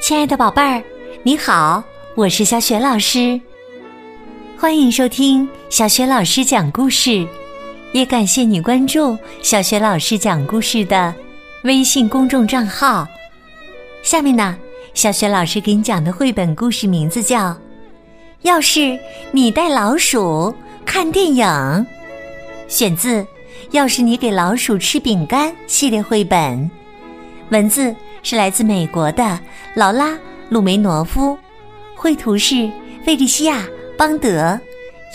[0.00, 0.80] 亲爱的宝贝儿，
[1.24, 1.82] 你好，
[2.14, 3.40] 我是小雪老师，
[4.56, 7.26] 欢迎收听小雪老师讲故事，
[7.92, 11.12] 也感谢你关注小雪老师讲故事的
[11.64, 13.04] 微信公众账号。
[14.04, 14.56] 下面呢，
[14.94, 17.48] 小雪老师给你讲的绘本故事名字叫
[18.42, 18.96] 《要是
[19.32, 20.54] 你带老鼠
[20.86, 21.44] 看电影》，
[22.68, 23.22] 选自
[23.70, 26.70] 《要是你给老鼠吃饼干》系列绘本，
[27.50, 27.94] 文字。
[28.22, 29.40] 是来自美国的
[29.74, 30.08] 劳拉·
[30.50, 31.38] 鲁梅诺夫，
[31.96, 32.70] 绘图是
[33.02, 33.60] 费利西亚·
[33.96, 34.60] 邦德，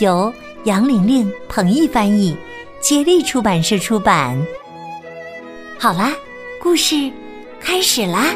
[0.00, 0.32] 由
[0.64, 2.36] 杨玲玲、彭毅翻译，
[2.80, 4.36] 接力出版社出版。
[5.78, 6.12] 好啦，
[6.60, 7.08] 故事
[7.60, 8.34] 开始啦！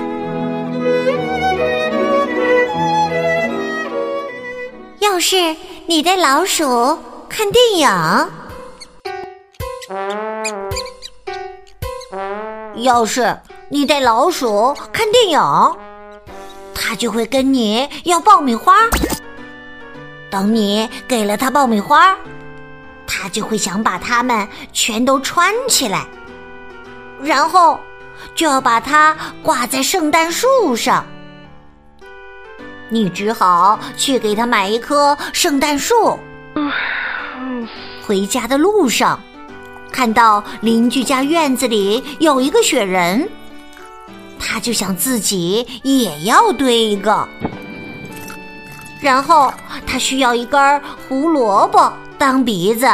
[5.01, 5.57] 要是
[5.87, 6.97] 你带老鼠
[7.29, 7.89] 看电影，
[12.77, 13.39] 要是。
[13.73, 15.41] 你带老鼠看电影，
[16.75, 18.75] 它就会跟你要爆米花。
[20.29, 22.17] 等你给了它爆米花，
[23.07, 26.05] 它就会想把它们全都穿起来，
[27.23, 27.79] 然后
[28.35, 31.07] 就要把它挂在圣诞树上。
[32.89, 36.19] 你只好去给它买一棵圣诞树。
[38.05, 39.21] 回家的路上，
[39.93, 43.29] 看到邻居家院子里有一个雪人。
[44.39, 47.29] 他就想自己也要堆一个，
[49.01, 49.53] 然后
[49.87, 52.89] 他需要一根胡萝卜当鼻子。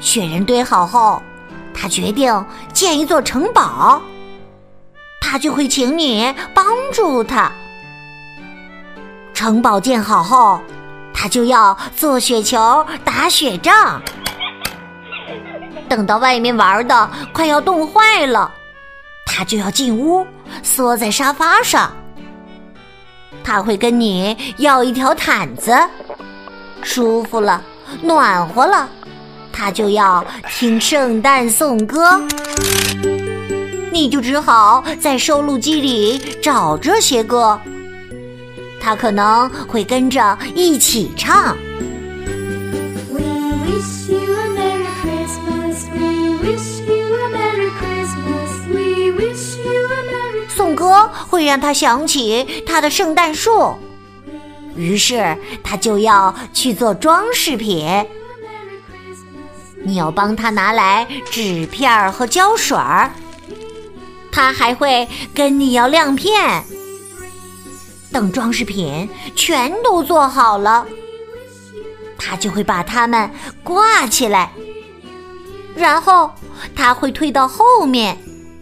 [0.00, 1.22] 雪人堆好后，
[1.74, 4.00] 他决定建一座城堡，
[5.20, 7.52] 他就会请你帮助他。
[9.34, 10.60] 城堡建好后，
[11.12, 14.00] 他就要做雪球、打雪仗。
[15.88, 18.52] 等到外面玩的快要冻坏了。
[19.24, 20.26] 他就要进屋，
[20.62, 21.92] 缩在沙发上。
[23.44, 25.76] 他会跟你要一条毯子，
[26.82, 27.62] 舒服了，
[28.02, 28.88] 暖和了，
[29.52, 32.20] 他就要听圣诞颂歌。
[33.92, 37.58] 你就只好在收录机里找这些歌，
[38.80, 41.56] 他可能会跟着一起唱。
[50.76, 53.74] 歌会让他想起他的圣诞树，
[54.76, 58.06] 于是他就要去做装饰品。
[59.82, 63.10] 你要帮他拿来纸片和胶水儿，
[64.30, 66.62] 他还会跟你要亮片。
[68.12, 70.86] 等装饰品全都做好了，
[72.18, 73.30] 他就会把它们
[73.62, 74.52] 挂起来，
[75.74, 76.30] 然后
[76.74, 78.18] 他会退到后面。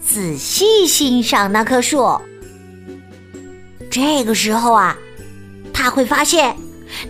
[0.07, 2.21] 仔细欣赏那棵树。
[3.91, 4.97] 这个时候啊，
[5.73, 6.57] 他会发现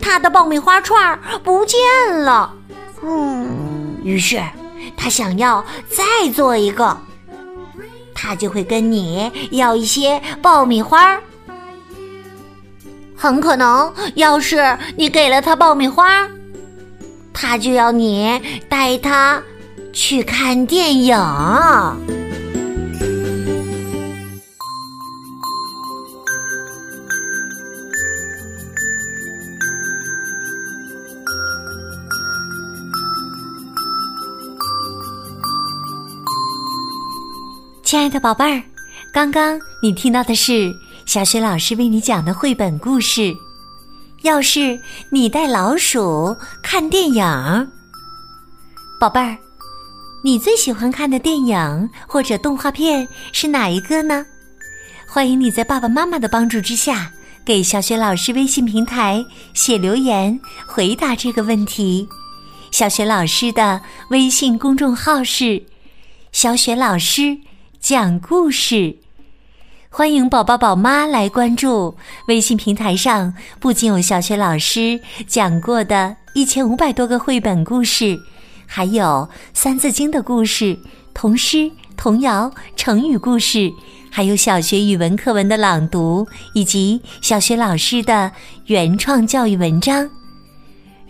[0.00, 1.78] 他的爆米花串不见
[2.22, 2.54] 了。
[3.02, 4.42] 嗯，于是
[4.96, 6.96] 他想要再做一个，
[8.14, 11.20] 他就会跟你要一些爆米花。
[13.16, 16.28] 很可能，要是你给了他爆米花，
[17.32, 19.42] 他就要你带他
[19.92, 21.16] 去看电影。
[37.94, 38.60] 亲爱的宝贝儿，
[39.12, 40.74] 刚刚你听到的是
[41.06, 43.32] 小雪老师为你讲的绘本故事。
[44.22, 44.76] 要是
[45.12, 47.22] 你带老鼠看电影，
[48.98, 49.38] 宝贝儿，
[50.24, 54.26] 你最喜欢看的电影或者动画片是哪一个呢？
[55.06, 57.12] 欢迎你在爸爸妈妈的帮助之下，
[57.44, 59.24] 给小雪老师微信平台
[59.54, 62.08] 写留言回答这个问题。
[62.72, 63.80] 小雪老师的
[64.10, 65.64] 微信公众号是
[66.32, 67.38] 小雪老师。
[67.84, 68.96] 讲故事，
[69.90, 71.94] 欢迎宝宝宝妈来关注
[72.28, 78.18] 微信平台上，不仅有小学老师讲过的一千五百多个绘本故事，
[78.64, 80.78] 还有《三字经》的故事、
[81.12, 83.70] 童诗、童谣、成语故事，
[84.10, 88.32] 还有小学语文课文的朗读，以及小学老师的
[88.64, 90.08] 原创教育文章。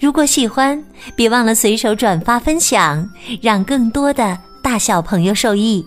[0.00, 0.85] 如果喜欢，
[1.15, 3.09] 别忘了随手转发分享，
[3.41, 5.87] 让更多的大小朋友受益。